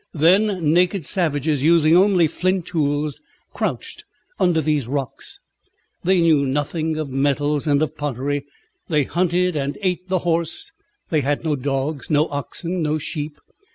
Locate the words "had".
11.21-11.43